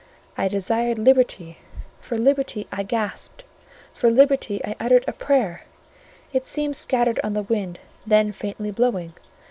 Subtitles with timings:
[0.35, 1.59] I desired liberty;
[1.99, 3.43] for liberty I gasped;
[3.93, 5.61] for liberty I uttered a prayer;
[6.33, 7.77] it seemed scattered on the wind
[8.07, 9.13] then faintly blowing.